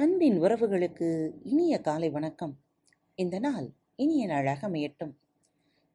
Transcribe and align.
அன்பின் 0.00 0.42
உறவுகளுக்கு 0.42 1.30
இனிய 1.42 1.80
காலை 1.80 2.10
வணக்கம். 2.10 2.58
இந்த 3.14 3.38
நாள் 3.38 3.72
இனிய 3.96 4.26
நாளாக 4.26 4.68
அமையட்டும். 4.68 5.12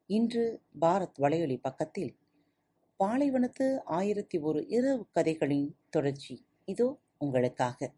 இன்று 0.06 0.62
பாரத் 0.82 1.20
வலையொலி 1.20 1.60
பக்கத்தில் 1.62 2.18
பாலைவனத்து 3.04 3.78
ஆயிரத்தி 3.84 4.38
ஒரு 4.38 4.68
இரவு 4.68 5.08
கதைகளின் 5.12 5.78
தொடர்ச்சி. 5.90 6.48
இதோ 6.66 7.00
உங்களுக்காக. 7.18 7.94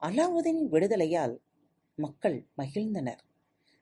அலாவுதீனின் 0.00 0.68
விடுதலையால் 0.68 1.40
மக்கள் 1.96 2.46
மகிழ்ந்தனர். 2.58 3.18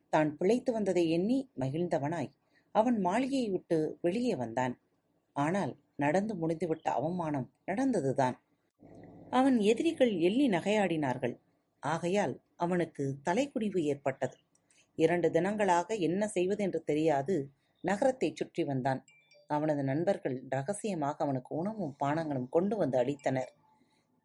தான் 0.08 0.36
பிழைத்து 0.36 0.72
வந்ததை 0.72 1.10
எண்ணி 1.10 1.50
மகிழ்ந்தவனாய் 1.58 2.32
அவன் 2.72 3.00
மாளிகையை 3.00 3.48
விட்டு 3.48 3.98
வெளியே 4.00 4.36
வந்தான். 4.36 4.80
ஆனால் 5.32 5.76
நடந்து 5.96 6.34
முடிந்துவிட்ட 6.34 6.88
அவமானம் 6.88 7.52
நடந்ததுதான். 7.66 8.38
அவன் 9.34 9.56
எதிரிகள் 9.70 10.12
எள்ளி 10.18 10.46
நகையாடினார்கள். 10.48 11.34
ஆகையால் 11.82 12.34
அவனுக்கு 12.56 13.04
தலைக்குடிவு 13.24 13.80
ஏற்பட்டது. 13.82 14.36
இரண்டு 14.98 15.28
தினங்களாக 15.30 15.98
என்ன 15.98 16.22
செய்வதென்று 16.28 16.80
தெரியாது 16.84 17.36
நகரத்தைச் 17.84 18.36
சுற்றி 18.36 18.62
வந்தான். 18.64 19.00
அவனது 19.46 19.82
நண்பர்கள் 19.84 20.36
ரகசியமாக 20.48 21.16
அவனுக்கு 21.24 21.50
உணவும் 21.54 21.96
பானங்களும் 22.04 22.48
கொண்டு 22.48 22.76
வந்து 22.76 22.98
அளித்தனர். 22.98 23.50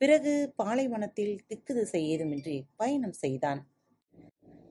பிறகு 0.01 0.33
பாலைவனத்தில் 0.55 1.33
திக்கு 1.47 1.73
திசை 1.73 2.01
ஏதுமின்றி 2.11 2.55
பயணம் 2.75 3.17
செய்தான். 3.23 3.61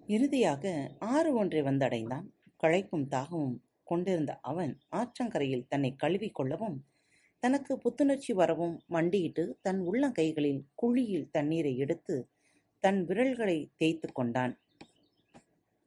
இறுதியாக 0.06 0.72
ஆறு 0.98 1.30
ஒன்றை 1.34 1.62
வந்தடைந்தான். 1.62 2.26
களைப்பும் 2.62 3.08
தாகமும் 3.08 3.58
கொண்டிருந்த 3.84 4.32
அவன் 4.42 4.72
ஆற்றங்கரையில் 4.96 5.68
தன்னை 5.68 5.90
கழுவி 5.96 6.30
கொள்ளவும் 6.30 6.78
தனக்கு 7.38 7.78
புத்துணர்ச்சி 7.78 8.32
வரவும் 8.32 8.82
மண்டியிட்டு 8.86 9.58
தன் 9.62 9.80
உள்ளங்கைகளில் 9.80 10.64
குழியில் 10.74 11.30
தண்ணீரை 11.30 11.76
எடுத்து 11.76 12.28
தன் 12.80 13.04
விரல்களை 13.04 13.70
தேய்த்து 13.76 14.12
கொண்டான். 14.12 14.58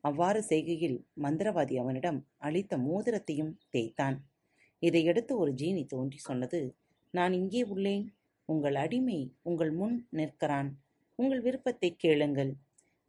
அவ்வாறு 0.02 0.44
செய்கையில் 0.44 1.06
மந்திரவாதி 1.22 1.76
அவனிடம் 1.78 2.28
அளித்த 2.38 2.78
மோதிரத்தையும் 2.78 3.54
தேய்த்தான். 3.70 4.18
இதையடுத்து 4.80 5.38
ஒரு 5.38 5.52
ஜீனி 5.52 5.86
தோன்றி 5.86 6.18
சொன்னது 6.18 6.76
நான் 7.10 7.34
இங்கே 7.34 7.64
உள்ளேன். 7.64 8.06
உங்கள் 8.46 8.76
அடிமை 8.76 9.36
உங்கள் 9.42 9.72
முன் 9.72 10.08
நிற்கிறான். 10.10 10.70
உங்கள் 11.16 11.42
விருப்பத்தை 11.42 11.96
கேளுங்கள். 11.96 12.52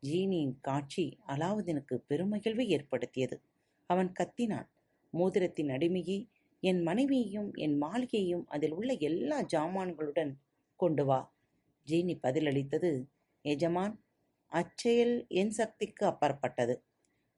ஜீனியின் 0.02 0.60
காட்சி 0.60 1.18
அலாவுதீனுக்கு 1.26 1.96
பெருமகிழ்வை 2.10 2.66
ஏற்படுத்தியது. 2.66 3.40
அவன் 3.86 4.12
கத்தினான். 4.20 4.68
மோதிரத்தின் 5.14 5.68
அடிமையே 5.68 6.18
என் 6.62 6.80
மனைவியையும் 6.82 7.50
என் 7.54 7.76
மாளிகையையும் 7.82 8.44
அதில் 8.46 8.72
உள்ள 8.72 8.92
எல்லா 9.08 9.38
ஜாமான்களுடன் 9.42 10.32
கொண்டு 10.80 11.04
வா. 11.04 11.20
ஜீனி 11.86 12.14
பதிலளித்தது 12.22 12.90
எஜமான் 13.44 13.94
அச்செயல் 14.52 15.14
என் 15.28 15.50
சக்திக்கு 15.50 16.06
அப்பாற்பட்டது. 16.06 16.74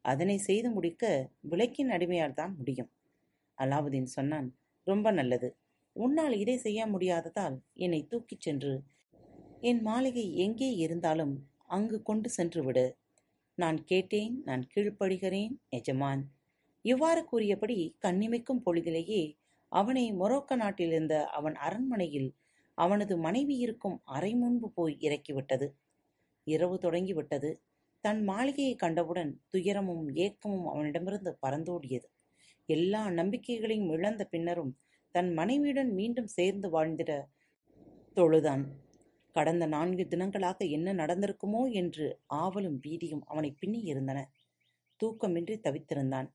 அதனை 0.05 0.37
செய்து 0.39 0.69
முடிக்க 0.71 1.05
விளக்கின் 1.41 1.91
அடிமையால் 1.91 2.33
தான் 2.33 2.55
முடியும். 2.57 2.91
அலாவுதீன் 3.59 4.11
சொன்னான் 4.17 4.49
ரொம்ப 4.87 5.11
நல்லது. 5.11 5.49
உன்னால் 5.97 6.33
இதை 6.33 6.57
செய்ய 6.57 6.87
முடியாததால் 6.87 7.57
என்னை 7.75 8.01
தூக்கிச் 8.11 8.41
சென்று 8.41 8.75
என் 9.61 9.83
மாளிகை 9.83 10.27
எங்கே 10.37 10.71
இருந்தாலும் 10.77 11.35
அங்கு 11.67 11.99
கொண்டு 12.03 12.29
சென்று 12.31 12.63
விடு. 12.65 12.87
நான் 13.59 13.79
கேட்டேன் 13.85 14.35
நான் 14.45 14.65
கீழ்ப்படுகிறேன் 14.75 15.53
எஜமான். 15.69 16.23
இவ்வாறு 16.85 17.25
கூறியபடி 17.25 17.77
கண்ணிமைக்கும் 18.03 18.63
பொழுதிலேயே 18.67 19.23
அவனை 19.73 20.05
மொரோக்க 20.13 20.57
நாட்டிலிருந்த 20.57 21.15
அவன் 21.25 21.55
அரண்மனையில் 21.55 22.31
அவனது 22.79 23.15
மனைவி 23.17 23.57
இருக்கும் 23.57 23.97
அறை 24.05 24.33
முன்பு 24.35 24.69
போய் 24.71 24.95
இறக்கிவிட்டது. 25.01 25.67
இரவு 26.47 26.77
தொடங்கிவிட்டது. 26.79 27.51
தன் 28.05 28.21
மாளிகையை 28.25 28.75
கண்டவுடன் 28.75 29.31
துயரமும் 29.49 30.15
ஏக்கமும் 30.15 30.67
அவனிடமிருந்து 30.67 31.39
பறந்தோடியது. 31.43 32.09
எல்லா 32.69 33.03
நம்பிக்கைகளையும் 33.11 33.91
இழந்த 33.91 34.23
பின்னரும் 34.25 34.73
தன் 35.15 35.33
மனைவியுடன் 35.33 35.91
மீண்டும் 35.93 36.27
சேர்ந்து 36.27 36.69
வாழ்ந்திட 36.71 37.13
தொழுதான். 38.17 38.65
கடந்த 39.33 39.67
நான்கு 39.67 40.05
தினங்களாக 40.11 40.59
என்ன 40.71 40.89
நடந்திருக்குமோ 40.93 41.63
என்று 41.73 42.07
ஆவலும் 42.35 42.79
பீதியும் 42.85 43.25
அவனை 43.25 43.51
பின்னி 43.53 43.81
இருந்தன 43.83 44.19
தூக்கமின்றி 45.01 45.57
தவித்திருந்தான். 45.63 46.29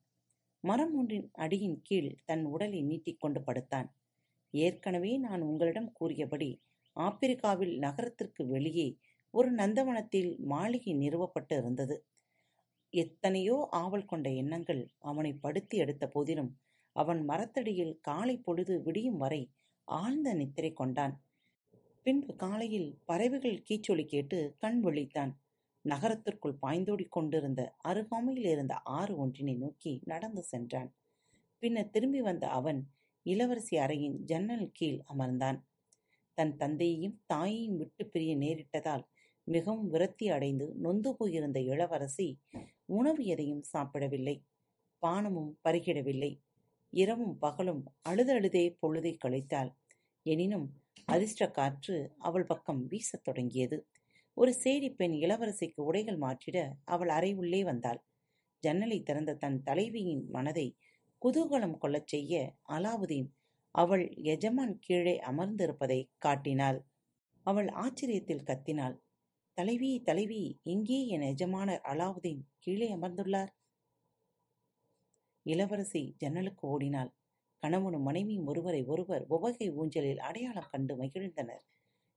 மரம் 0.64 0.94
ஒன்றின் 0.96 1.32
அடியின் 1.38 1.82
கீழ் 1.82 2.16
தன் 2.26 2.46
உடலை 2.46 2.82
நீட்டிக்கொண்டு 2.82 3.42
படுத்தான். 3.42 3.88
ஏற்கனவே 4.54 5.18
நான் 5.18 5.42
உங்களிடம் 5.42 5.92
கூறியபடி 5.92 6.50
ஆப்பிரிக்காவில் 6.96 7.78
நகரத்திற்கு 7.78 8.48
வெளியே 8.48 8.88
ஒரு 9.34 9.50
நந்தவனத்தில் 9.56 10.38
மாளிகை 10.38 10.94
நிறுவப்பட்டு 10.94 11.58
இருந்தது. 11.58 11.96
எத்தனையோ 12.94 13.68
ஆவல் 13.72 14.06
கொண்ட 14.06 14.30
எண்ணங்கள் 14.30 14.82
அவனை 15.00 15.34
படுத்தி 15.34 15.78
எடுத்த 15.78 16.08
போதிலும் 16.08 16.52
அவன் 16.96 17.22
மரத்தடியில் 17.26 17.98
காலை 18.02 18.38
பொழுது 18.38 18.84
விடியும் 18.84 19.18
வரை 19.18 19.42
ஆழ்ந்த 19.88 20.34
நித்திரை 20.34 20.74
கொண்டான். 20.74 21.14
பின்பு 22.04 22.36
காலையில் 22.36 22.90
பறவைகள் 23.06 23.64
கீச்சொலி 23.70 24.06
கேட்டு 24.06 24.56
கண் 24.58 24.86
விழித்தான். 24.86 25.32
நகரத்திற்குள் 25.82 26.58
பாய்ந்தோடிக் 26.62 27.10
கொண்டிருந்த 27.10 27.76
அருகாமையில் 27.88 28.50
இருந்த 28.50 28.76
ஆறு 28.76 29.18
ஒன்றினை 29.18 29.58
நோக்கி 29.58 30.02
நடந்து 30.06 30.44
சென்றான். 30.44 30.96
பின்னர் 31.60 31.90
திரும்பி 31.90 32.22
வந்த 32.22 32.48
அவன் 32.48 32.90
இளவரசி 33.22 33.78
அறையின் 33.78 34.18
ஜன்னல் 34.26 34.70
கீழ் 34.74 35.00
அமர்ந்தான். 35.14 35.60
தன் 36.34 36.56
தந்தையையும் 36.56 37.22
தாயையும் 37.26 37.78
விட்டு 37.78 38.06
பிரிய 38.06 38.38
நேரிட்டதால் 38.38 39.04
மிகவும் 39.44 39.90
விரக்தி 39.90 40.30
அடைந்து 40.30 40.74
நொந்து 40.76 41.16
போயிருந்த 41.16 41.60
இளவரசி 41.60 42.40
உணவு 42.86 43.26
எதையும் 43.26 43.64
சாப்பிடவில்லை 43.64 44.36
பானமும் 45.04 45.52
பருகிடவில்லை. 45.64 46.32
இரவும் 46.94 47.38
பகலும் 47.38 47.84
அழுதழுதே 48.10 48.78
பொழுதை 48.82 49.18
கழித்தாள். 49.26 49.72
எனினும் 50.26 50.68
அதிர்ஷ்ட 51.06 51.52
காற்று 51.52 52.16
அவள் 52.18 52.44
பக்கம் 52.44 52.88
வீசத் 52.90 53.24
தொடங்கியது. 53.24 53.88
ஒரு 54.40 54.52
சேடி 54.64 54.90
பெண் 54.96 55.12
இளவரசிக்கு 55.12 55.80
உடைகள் 55.80 56.18
மாற்றிட 56.18 56.58
அவள் 56.86 57.10
அறை 57.10 57.34
உள்ளே 57.34 57.64
வந்தாள். 57.64 58.00
ஜன்னலை 58.64 59.04
திறந்த 59.04 59.36
தன் 59.36 59.58
தலைவியின் 59.64 60.24
மனதை 60.30 60.68
குதூகலம் 61.22 61.78
கொள்ளச் 61.78 62.08
செய்ய 62.08 62.34
அலாவுதீன் 62.70 63.30
அவள் 63.76 64.04
எஜமான் 64.10 64.80
கீழே 64.80 65.16
அமர்ந்திருப்பதை 65.20 66.00
காட்டினாள். 66.18 66.80
அவள் 67.46 67.68
ஆச்சரியத்தில் 67.68 68.46
கத்தினாள். 68.46 68.96
தலைவி 69.58 69.92
தலைவி 70.02 70.60
எங்கே 70.64 71.08
என் 71.08 71.22
எஜமானர் 71.22 71.84
அலாவுதீன்? 71.84 72.42
கீழே 72.60 72.88
அமர்ந்துள்ளார். 72.96 73.52
இளவரசி 75.46 76.16
ஜன்னலுக்கு 76.18 76.68
ஓடினாள். 76.68 77.12
கணவனும் 77.64 78.02
மனைவியும் 78.02 78.46
ஒருவரை 78.46 78.82
ஒருவர் 78.86 79.26
உவகை 79.28 79.68
ஊஞ்சலில் 79.72 80.20
அடையாளம் 80.20 80.72
கண்டு 80.72 80.96
மகிழ்ந்தனர். 80.96 81.64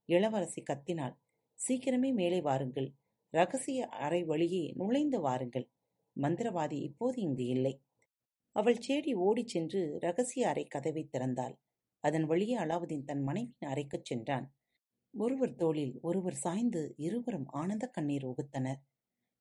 இளவரசி 0.09 0.63
கத்தினாள். 0.63 1.15
சீக்கிரமே 1.59 2.13
மேலே 2.13 2.41
வாருங்கள். 2.41 2.89
ரகசிய 3.33 3.85
அறை 3.99 4.23
வழியே 4.23 4.63
நுழைந்து 4.75 5.19
வாருங்கள். 5.21 5.65
மந்திரவாதி 6.15 6.77
இப்போது 6.81 7.21
இங்கு 7.21 7.45
இல்லை. 7.45 7.73
அவள் 8.55 8.79
சேடி 8.87 9.13
ஓடிச் 9.17 9.47
சென்று 9.47 9.81
ரகசிய 9.99 10.47
அறை 10.47 10.65
கதவை 10.65 11.09
திறந்தாள். 11.13 11.55
அதன் 12.03 12.25
வழியே 12.25 12.55
அலாவுதீன் 12.57 13.03
தன் 13.03 13.23
மனைவியின் 13.23 13.69
அறைக்குச் 13.69 14.05
சென்றான். 14.05 14.45
ஒருவர் 15.13 15.55
தோளில் 15.55 15.99
ஒருவர் 16.01 16.33
சாய்ந்து 16.35 16.81
இருவரும் 16.97 17.47
ஆனந்த 17.53 17.85
கண்ணீர் 17.87 18.25
உகுத்தனர் 18.25 18.79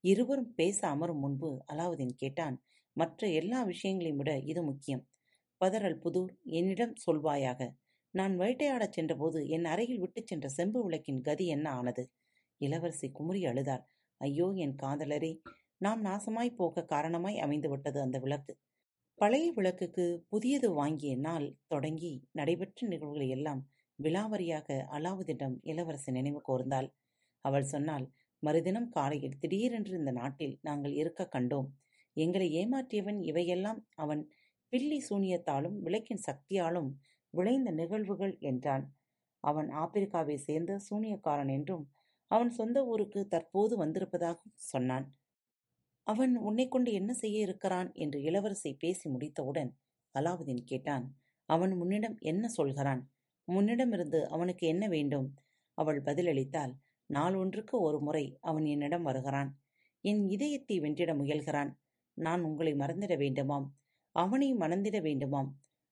இருவரும் 0.05 0.55
பேச 0.55 0.78
அமரும் 0.89 1.19
முன்பு 1.19 1.51
அலாவுதீன் 1.72 2.17
கேட்டான் 2.17 2.56
மற்ற 2.97 3.28
எல்லா 3.33 3.61
விஷயங்களையும் 3.62 4.17
விட 4.17 4.33
இது 4.45 4.62
முக்கியம். 4.62 5.05
பதறல் 5.61 6.01
புதூர் 6.05 6.33
என்னிடம் 6.53 6.95
சொல்வாயாக. 7.06 7.61
நான் 8.15 8.34
வேட்டையாடச் 8.37 8.93
சென்றபோது 8.93 9.39
என் 9.49 9.65
அறையில் 9.65 10.00
விட்டுச் 10.00 10.27
சென்ற 10.27 10.47
செம்பு 10.49 10.81
விளக்கின் 10.84 11.21
கதி 11.21 11.45
என்ன 11.47 11.66
ஆனது? 11.71 12.03
இளவரசி 12.60 13.09
குமுறி 13.10 13.41
அழுதாள். 13.47 13.84
ஐயோ 14.21 14.48
என் 14.57 14.75
காதலரே! 14.83 15.31
நாம் 15.81 16.01
நாசமாய் 16.04 16.51
போக 16.54 16.84
காரணமாய் 16.84 17.41
அமைந்துவிட்டது 17.41 17.98
அந்த 17.98 18.19
விளக்கு. 18.19 18.53
பழைய 19.19 19.47
விளக்குக்கு 19.53 20.04
புதியது 20.28 20.69
வாங்கிய 20.72 21.15
நாள் 21.19 21.47
தொடங்கி 21.66 22.13
நடைபெற்ற 22.33 22.86
நிகழ்வுகளை 22.86 23.28
எல்லாம் 23.28 23.63
விலாவரியாக 23.98 24.69
அலாவுதிடம் 24.92 25.57
இளவரசி 25.63 26.10
நினைவு 26.10 26.41
கோர்ந்தாள். 26.48 26.89
அவள் 27.45 27.66
சொன்னால் 27.66 28.07
மறுதினம் 28.42 28.89
காலையில் 28.89 29.39
திடீரென்று 29.39 29.95
இந்த 29.98 30.13
நாட்டில் 30.13 30.54
நாங்கள் 30.63 30.95
இருக்க 30.95 31.28
கண்டோம். 31.34 31.69
எங்களை 32.16 32.48
ஏமாற்றியவன் 32.54 33.21
இவையெல்லாம் 33.22 33.81
அவன் 33.97 34.22
பில்லி 34.72 34.98
சூனியத்தாலும் 35.09 35.77
விளக்கின் 35.81 36.25
சக்தியாலும் 36.27 36.91
விளைந்த 37.34 37.71
நிகழ்வுகள் 37.73 38.34
என்றான். 38.43 38.84
அவன் 39.45 39.69
ஆப்பிரிக்காவை 39.75 40.37
சேர்ந்த 40.39 40.73
சூனியக்காரன் 40.89 41.53
என்றும் 41.53 41.84
அவன் 42.31 42.51
சொந்த 42.51 42.79
ஊருக்கு 42.87 43.21
தற்போது 43.29 43.75
வந்திருப்பதாகவும் 43.77 44.57
சொன்னான். 44.65 45.07
அவன் 46.07 46.34
உன்னைக் 46.39 46.71
கொண்டு 46.71 46.91
என்ன 46.93 47.13
செய்ய 47.15 47.41
இருக்கிறான் 47.41 47.89
என்று 47.95 48.19
இளவரசி 48.23 48.71
பேசி 48.75 49.07
முடித்தவுடன் 49.09 49.71
அலாவுதீன் 50.15 50.65
கேட்டான். 50.65 51.05
அவன் 51.49 51.73
முன்னிடம் 51.77 52.17
என்ன 52.23 52.45
சொல்கிறான்? 52.49 53.03
முன்னிடமிருந்து 53.49 54.21
அவனுக்கு 54.29 54.65
என்ன 54.67 54.84
வேண்டும்? 54.89 55.29
அவள் 55.79 56.01
பதிலளித்தால் 56.03 56.73
நாள் 57.11 57.34
ஒன்றுக்கு 57.34 57.77
ஒரு 57.81 57.99
முறை 58.01 58.25
அவன் 58.41 58.65
என்னிடம் 58.65 59.03
வருகிறான் 59.03 59.51
என் 60.05 60.23
இதயத்தை 60.29 60.77
வென்றிட 60.81 61.11
முயல்கிறான் 61.15 61.71
நான் 62.17 62.43
உங்களை 62.43 62.73
மறந்திட 62.75 63.15
வேண்டுமாம் 63.17 63.67
அவனை 64.17 64.49
மணந்திட 64.55 64.97
வேண்டுமாம் 65.01 65.51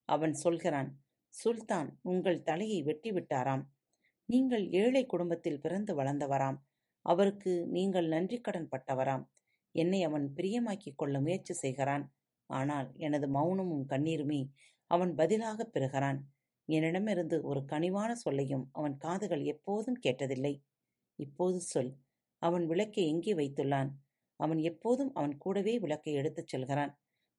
அவன் 0.09 0.35
சொல்கிறான் 0.35 0.89
சுல்தான் 1.35 1.99
உங்கள் 2.03 2.43
தலையை 2.43 2.83
வெட்டி 2.83 3.11
விட்டாராம் 3.13 3.63
நீங்கள் 4.29 4.65
ஏழை 4.73 5.07
குடும்பத்தில் 5.07 5.61
பிறந்து 5.61 5.93
வளர்ந்தவராம். 5.97 6.59
அவருக்கு 7.07 7.53
நீங்கள் 7.67 8.09
நன்றி 8.09 8.41
கடன் 8.41 8.69
பட்டவராம். 8.69 9.25
என்னை 9.75 10.03
அவன் 10.03 10.27
பிரியமாக்கிக் 10.37 10.97
கொள்ள 10.97 11.21
முயற்சி 11.21 11.55
செய்கிறான். 11.55 12.05
ஆனால் 12.51 12.89
எனது 12.97 13.27
மௌனமும் 13.29 13.85
கண்ணீருமே 13.89 14.41
அவன் 14.91 15.15
பதிலாகப் 15.15 15.73
பெறுகிறான். 15.73 16.21
என்னிடமிருந்து 16.69 17.43
ஒரு 17.43 17.65
கனிவான 17.65 18.13
சொல்லையும் 18.15 18.69
அவன் 18.73 18.97
காதுகள் 18.97 19.43
எப்போதும் 19.45 20.01
கேட்டதில்லை. 20.07 20.55
இப்போது 21.19 21.61
சொல். 21.61 21.93
அவன் 22.43 22.67
விளக்கை 22.67 23.09
எங்கே 23.09 23.35
வைத்துள்ளான்? 23.35 23.91
அவன் 24.41 24.59
எப்போதும் 24.59 25.13
அவன் 25.15 25.39
கூடவே 25.39 25.79
விளக்கை 25.79 26.13
எடுத்துச் 26.15 26.49
செல்கிறான். 26.49 26.93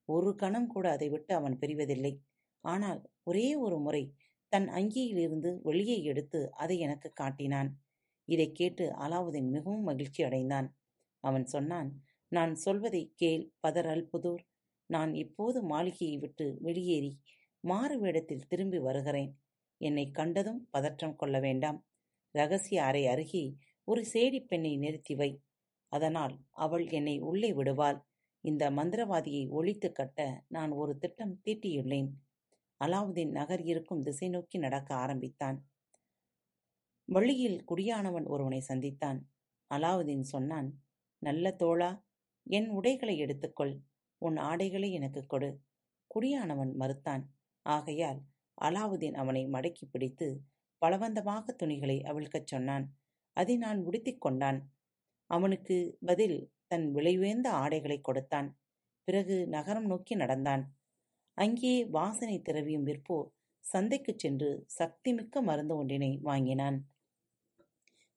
ஒரு 0.10 0.36
கணம் 0.36 0.68
கூட 0.68 0.92
அதை 0.92 1.10
விட்டு 1.10 1.36
அவன் 1.36 1.58
பிரிவதில்லை. 1.60 2.14
ஆனால் 2.62 3.10
ஒரே 3.24 3.56
ஒரு 3.56 3.80
முறை 3.80 4.14
தன் 4.48 4.68
அங்கியிலிருந்து 4.68 5.60
வெளியே 5.62 6.04
எடுத்து 6.04 6.52
அதை 6.52 6.80
எனக்கு 6.80 7.12
காட்டினான். 7.14 7.80
இதைக் 8.26 8.56
கேட்டு 8.56 8.92
அலாவுதீன் 9.00 9.50
மிகவும் 9.50 9.84
மகிழ்ச்சி 9.84 10.24
அடைந்தான். 10.24 10.78
அவன் 11.20 11.46
சொன்னான் 11.46 12.02
நான் 12.28 12.56
சொல்வதை 12.56 13.12
கேள் 13.16 13.52
பதர் 13.60 13.86
அல்புதூர் 13.86 14.44
நான் 14.86 15.14
இப்போது 15.14 15.64
மாளிகையை 15.64 16.18
விட்டு 16.18 16.58
வெளியேறி 16.60 17.20
மாறு 17.60 18.00
வேடத்தில் 18.00 18.48
திரும்பி 18.48 18.80
வருகிறேன். 18.80 19.40
என்னை 19.78 20.12
கண்டதும் 20.12 20.68
பதற்றம் 20.72 21.16
கொள்ள 21.16 21.40
வேண்டாம். 21.40 21.86
ரகசிய 22.32 22.84
அறை 22.84 23.08
அருகே 23.08 23.56
ஒரு 23.84 24.06
சேடி 24.14 24.46
பெண்ணை 24.46 24.78
நிறுத்தி 24.78 25.16
வை. 25.16 25.42
அதனால் 25.92 26.40
அவள் 26.52 26.88
என்னை 26.88 27.20
உள்ளே 27.20 27.54
விடுவாள். 27.54 28.04
இந்த 28.42 28.72
மந்திரவாதியை 28.72 29.50
ஒழித்து 29.50 29.92
கட்ட 29.92 30.44
நான் 30.48 30.72
ஒரு 30.72 30.98
திட்டம் 30.98 31.42
தீட்டியுள்ளேன். 31.46 32.10
அலாவுதீன் 32.82 33.32
நகர் 33.32 33.62
இருக்கும் 33.62 34.02
திசை 34.02 34.30
நோக்கி 34.30 34.58
நடக்க 34.58 34.96
ஆரம்பித்தான். 34.96 35.58
வழியில் 37.06 37.64
குடியானவன் 37.64 38.26
ஒருவனை 38.26 38.64
சந்தித்தான். 38.68 39.20
அலாவுதீன் 39.72 40.22
சொன்னான் 40.22 40.70
நல்ல 41.22 41.56
தோழா 41.60 41.92
என் 42.48 42.70
உடைகளை 42.70 43.16
எடுத்துக்கொள். 43.22 43.74
உன் 44.18 44.38
ஆடைகளை 44.38 44.92
எனக்கு 44.92 45.26
கொடு. 45.26 45.50
குடியானவன் 46.08 46.72
மறுத்தான் 46.80 47.24
ஆகையால் 47.66 48.20
அலாவுதீன் 48.62 49.14
அவனை 49.14 49.48
மடக்கி 49.48 49.86
பிடித்து 49.92 50.28
பலவந்தமாக 50.82 51.46
துணிகளை 51.56 51.98
அவிழ்க்கச் 52.02 52.48
சொன்னான். 52.48 52.86
அதை 53.38 53.58
நான் 53.58 53.80
உடுத்திக் 53.84 54.22
கொண்டான். 54.22 54.60
அவனுக்கு 55.30 55.98
பதில் 56.06 56.38
தன் 56.68 56.88
விலையுயர்ந்த 56.96 57.48
ஆடைகளை 57.48 58.02
கொடுத்தான். 58.02 58.58
பிறகு 59.08 59.48
நகரம் 59.48 59.86
நோக்கி 59.86 60.16
நடந்தான். 60.16 60.64
அங்கே 61.38 61.86
வாசனை 61.90 62.42
திரவியம் 62.42 62.86
விற்போர் 62.86 63.30
சந்தைக்குச் 63.66 64.18
சென்று 64.18 64.50
சக்திமிக்க 64.80 65.42
மருந்து 65.42 65.76
ஒன்றினை 65.76 66.20
வாங்கினான். 66.22 66.78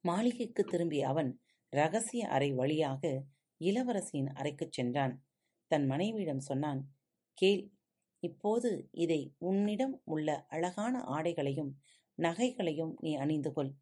மாளிகைக்கு 0.04 0.64
திரும்பிய 0.64 1.08
அவன் 1.08 1.30
ரகசிய 1.72 2.28
அறை 2.28 2.52
வழியாக 2.52 3.02
இளவரசியின் 3.60 4.30
அறைக்குச் 4.34 4.72
சென்றான். 4.72 5.14
தன் 5.70 5.86
மனைவியிடம் 5.86 6.40
சொன்னான் 6.40 6.80
கேள் 7.38 7.62
இப்போது 8.22 8.70
இதை 8.96 9.20
உன்னிடம் 9.38 10.00
உள்ள 10.04 10.28
அழகான 10.48 10.94
ஆடைகளையும் 11.08 11.72
நகைகளையும் 12.18 12.94
நீ 13.00 13.14
அணிந்து 13.14 13.52
கொள். 13.52 13.72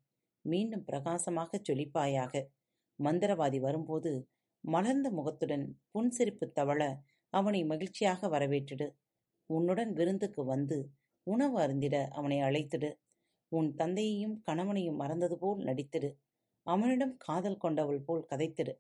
மீண்டும் 0.45 0.85
பிரகாசமாகச் 0.85 1.67
ஜொலிப்பாயாக 1.69 2.33
மந்திரவாதி 2.99 3.61
வரும்போது 3.61 4.13
மலர்ந்த 4.65 5.11
முகத்துடன் 5.11 5.67
புன்சிரிப்பு 5.93 6.47
தவள 6.53 6.81
அவனை 7.33 7.65
மகிழ்ச்சியாக 7.65 8.29
வரவேற்றிடு. 8.29 8.89
உன்னுடன் 9.57 9.93
விருந்துக்கு 9.93 10.43
வந்து 10.45 10.79
உணவு 11.27 11.57
அருந்திட 11.59 11.97
அவனை 12.11 12.39
அழைத்திடு. 12.41 12.91
உன் 13.53 13.71
தந்தையையும் 13.75 14.37
கணவனையும் 14.41 14.97
மறந்தது 14.97 15.37
போல் 15.39 15.61
நடித்திடு. 15.65 16.11
அவனிடம் 16.67 17.15
காதல் 17.17 17.57
கொண்டவள் 17.57 18.03
போல் 18.03 18.29
கதைத்திடு. 18.31 18.73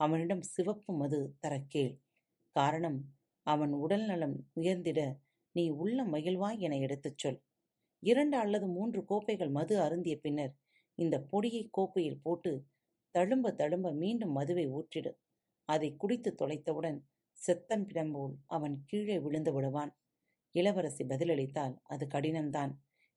அவனிடம் 0.00 0.42
சிவப்பு 0.54 0.92
மது 0.94 1.20
தர 1.40 1.54
கேள். 1.68 1.92
காரணம் 2.56 2.98
அவன் 3.46 3.72
உடல் 3.76 4.06
நலம் 4.06 4.36
உயர்ந்திட 4.60 5.00
நீ 5.56 5.64
உள்ள 5.82 5.98
மகிழ்வாய் 6.04 6.58
என 6.58 6.78
எடுத்துச் 6.78 7.18
சொல். 7.18 7.38
இரண்டு 8.02 8.36
அல்லது 8.36 8.66
மூன்று 8.68 9.00
கோப்பைகள் 9.04 9.52
மது 9.58 9.74
அருந்திய 9.80 10.16
பின்னர் 10.20 10.52
இந்த 10.98 11.16
பொடியை 11.30 11.62
கோப்பையில் 11.70 12.22
போட்டு 12.22 12.52
தழும்ப 13.14 13.52
தழும்ப 13.60 13.92
மீண்டும் 13.94 14.32
மதுவை 14.32 14.66
ஊற்றிடு. 14.70 15.12
அதை 15.68 15.88
குடித்து 15.96 16.30
தொலைத்தவுடன் 16.40 16.98
செத்தம் 17.38 17.86
பிடம்போல் 17.88 18.34
அவன் 18.46 18.74
கீழே 18.84 19.16
விழுந்து 19.18 19.52
விடுவான். 19.52 19.92
இளவரசி 20.56 21.04
பதிலளித்தால் 21.04 21.74
அது 21.82 22.06
கடினம்தான். 22.06 22.72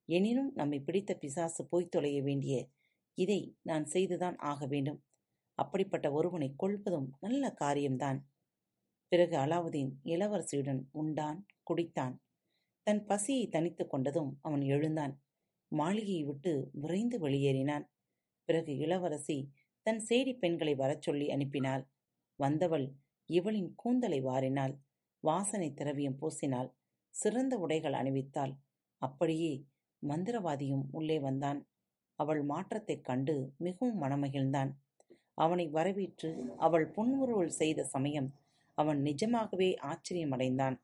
எனினும் 0.05 0.51
நம்மை 0.55 0.79
பிடித்த 0.79 1.13
பிசாசு 1.13 1.67
போய்த் 1.67 1.91
தொலைய 1.91 2.21
வேண்டிய 2.21 2.67
இதை 3.13 3.57
நான் 3.61 3.85
செய்துதான் 3.85 4.35
ஆக 4.35 4.65
வேண்டும். 4.65 5.03
அப்படிப்பட்ட 5.53 6.11
ஒருவனை 6.11 6.53
கொள்வதும் 6.57 7.17
நல்ல 7.19 7.51
காரியம்தான். 7.51 8.29
பிறகு 9.07 9.37
அலாவுதீன் 9.37 9.91
இளவரசியுடன் 10.03 10.81
உண்டான் 10.91 11.45
குடித்தான். 11.63 12.15
தன் 12.83 13.05
பசியை 13.05 13.47
தனித்துக் 13.47 13.93
கொண்டதும் 13.93 14.31
அவன் 14.41 14.61
எழுந்தான். 14.61 15.21
மாளிகையை 15.67 16.23
விட்டு 16.23 16.69
விரைந்து 16.73 17.27
வெளியேறினான். 17.27 17.85
பிறகு 18.43 18.77
இளவரசி 18.77 19.51
தன் 19.81 20.05
சேடி 20.09 20.37
பெண்களை 20.37 20.75
வரச் 20.75 21.01
சொல்லி 21.01 21.27
அனுப்பினாள். 21.27 21.83
வந்தவள் 22.35 22.93
இவளின் 23.25 23.73
கூந்தலை 23.75 24.23
வாரினாள் 24.23 24.75
வாசனை 25.19 25.73
திரவியம் 25.73 26.17
பூசினாள். 26.21 26.77
சிறந்த 27.15 27.57
உடைகள் 27.57 27.93
அணிவித்தாள். 27.93 28.53
அப்படியே 29.01 29.63
மந்திரவாதியும் 30.07 30.83
உள்ளே 30.91 31.19
வந்தான். 31.19 31.59
அவள் 32.19 32.41
மாற்றத்தைக் 32.43 33.03
கண்டு 33.03 33.53
மிகவும் 33.57 34.01
மனமகிழ்ந்தான். 34.01 34.71
அவனை 35.33 35.67
வரவேற்று 35.67 36.53
அவள் 36.57 36.87
புன்முறுவல் 36.87 37.49
செய்த 37.49 37.83
சமயம் 37.83 38.33
அவன் 38.77 39.01
நிஜமாகவே 39.01 39.77
ஆச்சரியமடைந்தான். 39.81 40.77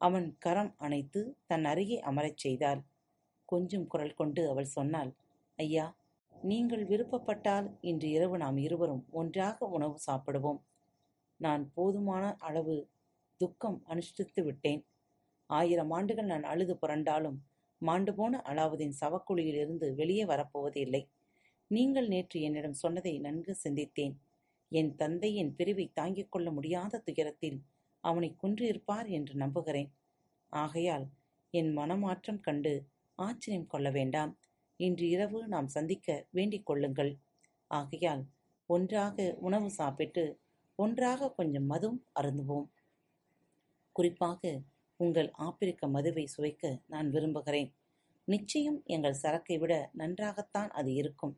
அவன் 0.00 0.36
கரம் 0.38 0.74
அணைத்து 0.78 1.36
தன் 1.46 1.64
அருகே 1.64 2.00
அமரச் 2.00 2.36
செய்தாள். 2.36 2.82
கொஞ்சம் 3.44 3.86
குரல் 3.86 4.14
கொண்டு 4.14 4.48
அவள் 4.50 4.64
சொன்னாள் 4.64 5.10
ஐயா 5.56 5.96
நீங்கள் 6.42 6.86
விருப்பப்பட்டால் 6.86 7.68
இன்று 7.80 8.08
இரவு 8.08 8.38
நாம் 8.38 8.56
இருவரும் 8.56 9.04
ஒன்றாக 9.10 9.66
உணவு 9.66 9.96
சாப்பிடுவோம். 10.06 10.60
நான் 11.40 11.72
போதுமான 11.74 12.36
அளவு 12.38 12.76
துக்கம் 13.40 13.82
அனுஷ்டித்து 13.88 14.42
விட்டேன். 14.42 14.82
ஆயிரம் 15.46 15.90
ஆண்டுகள் 15.90 16.24
நான் 16.24 16.42
அழுது 16.42 16.74
புரண்டாலும் 16.74 17.38
மாண்டு 17.78 18.14
போன 18.14 18.42
அலாவுதீன் 18.46 18.96
சவக்குழியிலிருந்து 19.00 19.94
வெளியே 19.94 20.24
வரப்போவதில்லை. 20.24 21.02
நீங்கள் 21.70 22.08
நேற்று 22.08 22.40
என்னிடம் 22.40 22.72
சொன்னதை 22.72 23.18
நன்கு 23.18 23.56
சிந்தித்தேன். 23.64 24.14
என் 24.68 24.94
தந்தையின் 24.94 25.54
பிரிவை 25.54 25.90
தாங்கிக் 25.92 26.30
கொள்ள 26.30 26.50
முடியாத 26.50 26.98
துயரத்தில் 26.98 27.58
அவனை 28.00 28.36
குன்றியிருப்பார் 28.42 29.08
என்று 29.08 29.34
நம்புகிறேன். 29.34 29.90
ஆகையால் 30.52 31.06
என் 31.50 31.70
மனமாற்றம் 31.72 32.40
கண்டு 32.40 32.72
ஆச்சரியம் 33.18 33.66
கொள்ள 33.66 33.90
வேண்டாம். 33.90 34.32
இன்று 34.76 35.08
இரவு 35.08 35.38
நாம் 35.48 35.68
சந்திக்க 35.68 36.26
வேண்டிக் 36.30 36.66
கொள்ளுங்கள். 36.66 37.12
ஆகையால் 37.70 38.24
ஒன்றாக 38.66 39.36
உணவு 39.38 39.70
சாப்பிட்டு 39.70 40.24
ஒன்றாக 40.76 41.30
கொஞ்சம் 41.30 41.70
மதுவும் 41.70 42.00
அருந்துவோம். 42.20 42.66
குறிப்பாக 43.92 44.62
உங்கள் 45.00 45.30
ஆப்பிரிக்க 45.30 45.88
மதுவை 45.88 46.28
சுவைக்க 46.36 46.80
நான் 46.86 47.10
விரும்புகிறேன். 47.10 47.74
நிச்சயம் 48.24 48.82
எங்கள் 48.84 49.20
சரக்கை 49.22 49.58
விட 49.58 49.90
நன்றாகத்தான் 49.92 50.70
அது 50.70 50.94
இருக்கும். 50.94 51.34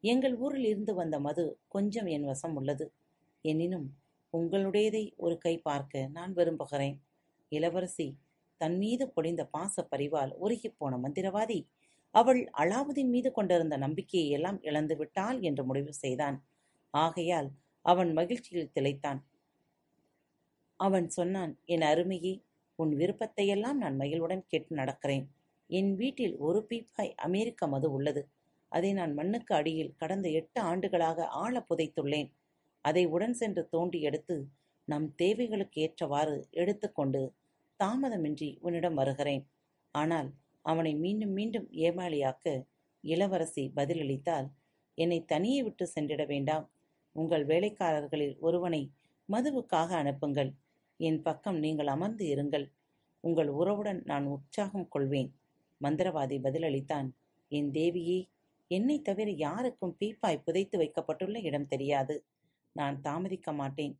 எங்கள் 0.00 0.36
ஊரில் 0.36 0.64
இருந்து 0.64 0.94
வந்த 0.94 1.20
மது 1.20 1.60
கொஞ்சம் 1.68 2.06
என் 2.06 2.24
வசம் 2.24 2.54
உள்ளது. 2.54 2.92
எனினும் 3.42 3.86
உங்களுடையதை 4.32 5.12
ஒரு 5.16 5.38
கை 5.38 5.58
பார்க்க 5.58 6.06
நான் 6.06 6.32
விரும்புகிறேன். 6.32 6.96
இளவரசி 7.48 8.18
தன் 8.56 8.78
மீது 8.78 9.12
பொடிந்த 9.16 9.42
பாச 9.50 9.84
பரிவால் 9.90 10.32
உருகிப்போன 10.40 10.94
மந்திரவாதி 10.98 11.66
அவள் 12.10 12.50
அலாவுதீன் 12.58 13.10
மீது 13.10 13.32
கொண்டிருந்த 13.32 13.76
நம்பிக்கையை 13.76 14.28
எல்லாம் 14.30 14.62
இழந்து 14.62 14.96
விட்டாள் 14.96 15.40
என்று 15.40 15.64
முடிவு 15.64 15.92
செய்தான். 15.92 16.36
ஆகையால் 16.90 17.48
அவன் 17.84 18.12
மகிழ்ச்சியில் 18.12 18.72
திளைத்தான். 18.74 19.20
அவன் 20.80 21.08
சொன்னான் 21.08 21.52
என் 21.64 21.82
அருமையே 21.82 22.32
உன் 22.78 22.92
விருப்பத்தையெல்லாம் 22.96 23.78
நான் 23.82 23.96
மகிழ்வுடன் 23.96 24.44
கேட்டு 24.48 24.72
நடக்கிறேன். 24.76 25.24
என் 25.70 25.92
வீட்டில் 25.94 26.34
ஒரு 26.38 26.60
பீப்பாய் 26.70 27.12
அமெரிக்க 27.16 27.66
மது 27.66 27.88
உள்ளது. 27.92 28.22
அதை 28.72 28.90
நான் 28.92 29.12
மண்ணுக்கு 29.14 29.52
அடியில் 29.54 29.96
கடந்த 29.96 30.26
எட்டு 30.30 30.60
ஆண்டுகளாக 30.60 31.26
ஆழ 31.42 31.54
புதைத்துள்ளேன். 31.68 32.28
அதை 32.84 33.04
உடன் 33.06 33.32
சென்று 33.32 33.62
தோண்டி 33.68 34.00
எடுத்து 34.00 34.36
நம் 34.88 35.06
தேவைகளுக்கு 35.14 35.80
ஏற்றவாறு 35.80 36.36
எடுத்துக்கொண்டு 36.50 37.22
தாமதமின்றி 37.80 38.50
உன்னிடம் 38.60 38.94
வருகிறேன். 38.94 39.44
ஆனால் 39.94 40.28
அவனை 40.64 40.92
மீண்டும் 40.94 41.30
மீண்டும் 41.30 41.66
ஏமாளியாக்க 41.86 42.46
இளவரசி 43.04 43.64
பதிலளித்தால் 43.76 44.46
என்னை 44.98 45.18
தனியே 45.24 45.60
விட்டு 45.62 45.84
சென்றிட 45.86 46.22
வேண்டாம். 46.26 46.64
உங்கள் 47.16 47.44
வேலைக்காரர்களில் 47.46 48.36
ஒருவனை 48.38 48.82
மதுவுக்காக 49.28 49.90
அனுப்புங்கள். 50.02 50.50
என் 51.00 51.20
பக்கம் 51.22 51.58
நீங்கள் 51.58 51.86
அமர்ந்து 51.86 52.24
இருங்கள். 52.34 52.66
உங்கள் 53.24 53.50
உறவுடன் 53.50 54.00
நான் 54.04 54.26
உற்சாகம் 54.26 54.88
கொள்வேன். 54.88 55.30
மந்திரவாதி 55.80 56.36
பதிலளித்தான் 56.40 57.08
என் 57.52 57.70
தேவியே 57.70 58.18
என்னை 58.70 58.96
தவிர 59.02 59.30
யாருக்கும் 59.30 59.96
பீப்பாய் 60.00 60.44
புதைத்து 60.44 60.76
வைக்கப்பட்டுள்ள 60.78 61.38
இடம் 61.40 61.66
தெரியாது. 61.66 62.14
நான் 62.72 63.00
தாமதிக்க 63.00 63.52
மாட்டேன். 63.52 63.94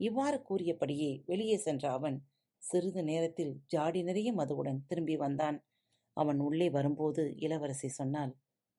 இவ்வாறு 0.00 0.42
கூறியபடியே 0.42 1.22
வெளியே 1.26 1.56
சென்ற 1.56 1.84
அவன் 1.92 2.16
சிறிது 2.62 3.02
நேரத்தில் 3.02 3.52
ஜாடி 3.66 4.02
நிறைய 4.02 4.32
மதுவுடன் 4.32 4.80
திரும்பி 4.86 5.16
வந்தான். 5.16 5.58
அவன் 6.16 6.40
உள்ளே 6.40 6.68
வரும்போது 6.70 7.22
இளவரசி 7.36 7.88
சொன்னாள் 7.88 8.32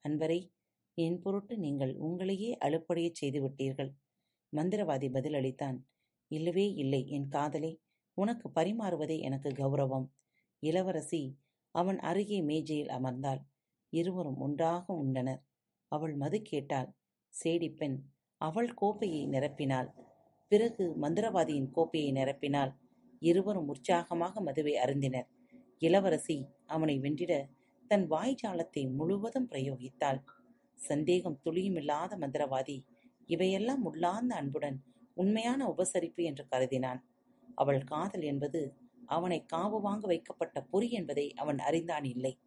அன்பரை 0.06 0.39
என் 0.98 1.20
பொருட்டு 1.20 1.58
நீங்கள் 1.58 1.94
உங்களையே 1.98 2.50
அழுப்படையச் 2.65 3.20
செய்துவிட்டீர்கள். 3.22 3.92
மந்திரவாதி 4.53 5.08
பதிலளித்தான் 5.10 5.77
இல்லவே 6.34 6.66
இல்லை 6.74 7.02
என் 7.10 7.30
காதலே. 7.30 7.72
உனக்கு 8.18 8.48
பரிமாறுவதே 8.56 9.18
எனக்கு 9.20 9.50
கௌரவம். 9.52 10.08
இளவரசி 10.63 11.24
அவன் 11.75 12.00
அருகே 12.00 12.40
மேஜையில் 12.42 12.92
அமர்ந்தாள். 12.92 13.42
இருவரும் 13.94 14.40
ஒன்றாக 14.40 14.86
உண்டனர். 15.04 15.42
அவள் 15.92 16.16
மது 16.16 16.38
கேட்டாள். 16.42 16.90
சேடிப்பெண் 17.34 17.98
அவள் 18.42 18.72
கோப்பையை 18.74 19.22
நிரப்பினாள். 19.28 19.90
பிறகு 20.52 20.84
மந்திரவாதியின் 21.02 21.70
கோப்பையை 21.72 22.10
நிரப்பினாள். 22.12 22.72
இருவரும் 23.22 23.68
உற்சாகமாக 23.68 24.42
மதுவை 24.42 24.74
அருந்தினர். 24.75 25.28
இளவரசி 25.80 26.38
அவனை 26.66 26.96
வென்றிட 27.00 27.34
தன் 27.92 28.06
வாய்ஜாலத்தை 28.12 28.84
முழுவதும் 28.92 29.50
பிரயோகித்தாள். 29.52 30.20
சந்தேகம் 30.80 31.38
துளியுமில்லாத 31.46 32.12
மந்திரவாதி 32.18 32.78
இவையெல்லாம் 33.30 33.84
உள்ளார்ந்த 33.84 34.34
அன்புடன் 34.36 34.78
உண்மையான 35.13 35.75
உபசரிப்பு 35.77 36.22
என்று 36.24 36.46
கருதினான். 36.51 37.01
அவள் 37.55 37.84
காதல் 37.84 38.22
என்பது 38.22 38.62
அவனை 39.05 39.46
காவு 39.53 39.82
வாங்க 39.82 40.08
வைக்கப்பட்ட 40.08 40.62
பொறி 40.62 40.91
என்பதை 40.91 41.34
அவன் 41.34 41.58
அறிந்தான் 41.58 42.03
இல்லை. 42.03 42.38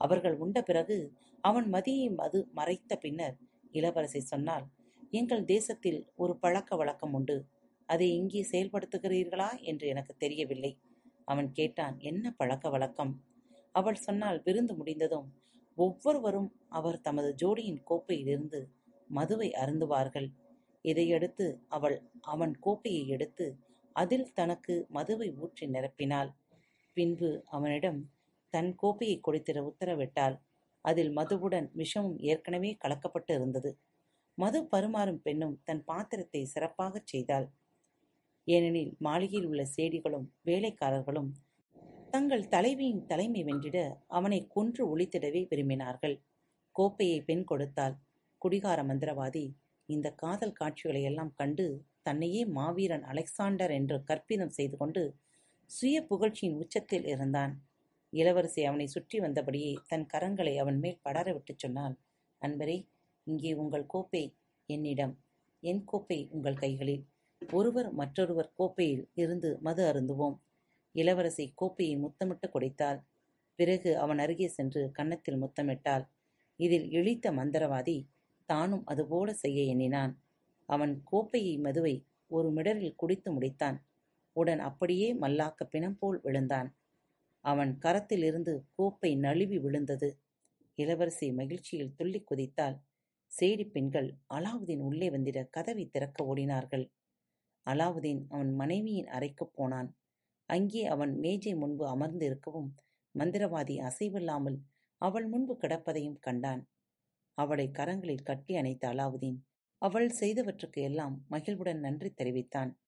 அவர்கள் 0.00 0.36
உண்ட 0.36 0.62
பிறகு 0.62 1.12
அவன் 1.40 1.72
மதியை 1.72 2.14
மது 2.14 2.48
மறைத்த 2.54 2.96
பின்னர் 2.96 3.36
இளவரசி 3.70 4.20
சொன்னால் 4.20 4.66
எங்கள் 5.10 5.44
தேசத்தில் 5.44 6.00
ஒரு 6.14 6.38
பழக்க 6.38 6.76
வழக்கம் 6.76 7.12
உண்டு. 7.12 7.36
அதை 7.86 8.16
இங்கே 8.16 8.42
செயல்படுத்துகிறீர்களா? 8.50 9.60
என்று 9.60 9.86
எனக்கு 9.88 10.14
தெரியவில்லை. 10.16 10.78
அவன் 11.24 11.52
கேட்டான் 11.52 11.98
என்ன 11.98 12.34
பழக்க 12.36 12.68
வழக்கம்? 12.70 13.12
அவள் 13.72 13.94
சொன்னால் 13.94 14.42
விருந்து 14.44 14.74
முடிந்ததும் 14.74 15.28
ஒவ்வொருவரும் 15.76 16.50
அவர் 16.68 17.00
தமது 17.00 17.34
ஜோடியின் 17.42 17.82
கோப்பையிலிருந்து 17.84 18.60
மதுவை 19.08 19.50
அருந்துவார்கள். 19.50 20.28
இதையடுத்து 20.82 21.46
அவள் 21.68 21.96
அவன் 22.20 22.54
கோப்பையை 22.58 23.08
எடுத்து 23.08 23.46
அதில் 23.96 24.32
தனக்கு 24.32 24.74
மதுவை 24.88 25.28
ஊற்றி 25.34 25.66
நிரப்பினாள். 25.66 26.30
பின்பு 26.96 27.44
அவனிடம் 27.46 28.00
தன் 28.54 28.74
கோப்பையை 28.74 29.16
கொடுத்திட 29.26 29.58
உத்தரவிட்டாள். 29.70 30.36
அதில் 30.84 31.12
மதுவுடன் 31.16 31.68
விஷமும் 31.76 32.16
ஏற்கனவே 32.20 32.70
கலக்கப்பட்டு 32.84 33.32
இருந்தது. 33.34 33.70
மது 34.38 34.58
பருமாறும் 34.62 35.22
பெண்ணும் 35.22 35.56
தன் 35.64 35.82
பாத்திரத்தை 35.84 36.42
சிறப்பாகச் 36.44 37.06
செய்தாள். 37.06 37.46
ஏனெனில் 38.48 38.92
மாளிகையில் 38.98 39.48
உள்ள 39.48 39.62
சேடிகளும் 39.76 40.26
வேலைக்காரர்களும் 40.44 41.30
தங்கள் 42.10 42.48
தலைவியின் 42.48 43.04
தலைமை 43.06 43.42
வென்றிட 43.44 43.78
அவனை 44.08 44.40
கொன்று 44.46 44.82
ஒழித்திடவே 44.92 45.42
விரும்பினார்கள். 45.50 46.16
கோப்பையை 46.76 47.18
பெண் 47.20 47.44
கொடுத்தாள். 47.44 47.94
குடிகார 48.42 48.78
மந்திரவாதி 48.82 49.44
இந்த 49.92 50.08
காதல் 50.14 50.58
காட்சிகளை 50.60 51.02
எல்லாம் 51.02 51.32
கண்டு 51.34 51.66
தன்னையே 52.02 52.42
மாவீரன் 52.56 53.04
அலெக்சாண்டர் 53.04 53.70
என்று 53.70 53.96
கற்பிதம் 54.04 54.54
செய்து 54.58 54.76
கொண்டு 54.76 55.02
சுய 55.70 55.96
புகழ்ச்சியின் 56.06 56.58
உச்சத்தில் 56.58 57.06
இருந்தான். 57.06 57.52
இளவரசி 58.12 58.62
அவனை 58.64 58.86
சுற்றி 58.86 59.18
வந்தபடியே 59.20 59.72
தன் 59.86 60.06
கரங்களை 60.12 60.54
அவன் 60.56 60.78
மேல் 60.78 61.02
படர 61.02 61.26
விட்டுச் 61.32 61.58
சொன்னாள். 61.58 61.94
அன்பரே 62.42 62.78
இங்கே 63.26 63.52
உங்கள் 63.54 63.86
கோப்பை 63.86 64.24
என்னிடம். 64.68 65.14
என் 65.62 65.82
கோப்பை 65.84 66.18
உங்கள் 66.30 66.60
கைகளில். 66.62 67.04
ஒருவர் 67.42 67.88
மற்றொருவர் 67.92 68.50
கோப்பையில் 68.54 69.04
இருந்து 69.14 69.50
மது 69.60 69.82
அருந்துவோம். 69.92 70.36
இளவரசி 70.94 71.44
கோப்பையை 71.54 71.94
முத்தமிட்டு 71.96 72.46
குடைத்தாள். 72.48 72.98
பிறகு 73.58 73.90
அவன் 73.98 74.18
அருகே 74.18 74.48
சென்று 74.48 74.82
கன்னத்தில் 74.92 75.40
முத்தமிட்டாள். 75.42 76.04
இதில் 76.60 76.86
இழித்த 76.90 77.26
மந்திரவாதி 77.32 77.96
தானும் 78.52 78.84
அதுபோல 78.86 79.28
செய்ய 79.34 79.62
எண்ணினான். 79.72 80.12
அவன் 80.68 80.94
கோப்பையை 81.04 81.54
மதுவை 81.58 81.94
ஒரு 82.30 82.48
மிடரில் 82.52 82.94
குடித்து 82.94 83.30
முடித்தான். 83.32 83.78
உடன் 84.36 84.60
அப்படியே 84.60 85.08
மல்லாக்க 85.14 85.60
பிணம் 85.70 85.96
போல் 85.98 86.18
விழுந்தான். 86.22 86.68
அவன் 87.44 87.72
கரத்திலிருந்து 87.78 88.52
கோப்பை 88.74 89.10
நழுவி 89.16 89.58
விழுந்தது. 89.58 90.08
இளவரசி 90.78 91.26
மகிழ்ச்சியில் 91.32 91.94
துள்ளி 91.94 92.20
குதித்தாள். 92.24 92.76
சேடி 93.32 93.64
பெண்கள் 93.70 94.08
அலாவுதீன் 94.34 94.82
உள்ளே 94.82 95.08
வந்திட 95.10 95.38
கதவை 95.50 95.84
திறக்க 95.86 96.18
ஓடினார்கள். 96.24 96.84
அலாவுதீன் 97.66 98.22
அவன் 98.28 98.52
மனைவியின் 98.52 99.08
அறைக்குப் 99.08 99.54
போனான். 99.54 99.88
அங்கே 100.50 100.82
அவன் 100.86 101.12
மேஜை 101.18 101.54
முன்பு 101.54 101.84
அமர்ந்து 101.86 102.24
இருக்கவும் 102.26 102.70
மந்திரவாதி 103.14 103.74
அசைவில்லாமல் 103.80 104.58
அவள் 105.02 105.26
முன்பு 105.26 105.54
கிடப்பதையும் 105.60 106.18
கண்டான். 106.20 106.62
அவளை 107.34 107.70
கரங்களில் 107.72 108.22
கட்டி 108.22 108.56
அணைத்த 108.56 108.88
அலாவுதீன். 108.88 109.36
அவள் 109.78 110.12
செய்தவற்றுக்கு 110.20 110.82
எல்லாம் 110.82 111.24
மகிழ்வுடன் 111.28 111.80
நன்றி 111.80 112.10
தெரிவித்தான். 112.10 112.78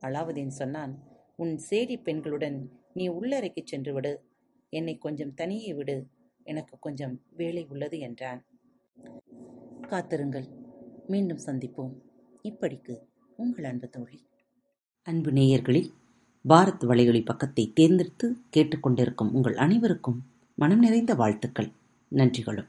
அலாவுதீன் 0.00 0.46
சொன்னான் 0.46 1.02
உன் 1.36 1.60
சேடி 1.70 2.02
பெண்களுடன் 2.02 2.68
நீ 2.94 3.08
உள்ளறைக்குச் 3.08 3.66
சென்று 3.66 3.92
விடு. 3.92 4.28
என்னை 4.68 4.98
கொஞ்சம் 4.98 5.34
தனியே 5.34 5.74
விடு. 5.74 6.08
எனக்கு 6.42 6.78
கொஞ்சம் 6.78 7.22
வேலை 7.30 7.66
உள்ளது 7.68 7.98
என்றான். 7.98 8.46
காத்திருங்கள். 9.80 10.44
மீண்டும் 11.06 11.40
சந்திப்போம். 11.46 11.92
இப்படிக்கு 12.42 12.98
உங்கள் 13.36 13.64
அன்பு 13.64 13.88
தோழி. 13.88 14.26
அன்பு 15.02 15.30
நேயர்களில் 15.30 15.92
பாரத் 16.48 16.84
வலையொலி 16.84 17.24
பக்கத்தை 17.24 17.72
தேர்ந்தெடுத்து 17.74 18.36
கேட்டுக்கொண்டிருக்கும் 18.56 19.30
உங்கள் 19.32 19.56
அனைவருக்கும் 19.56 20.22
மனம் 20.54 20.78
நிறைந்த 20.78 21.14
வாழ்த்துக்கள். 21.14 21.72
நன்றிகளும். 22.08 22.68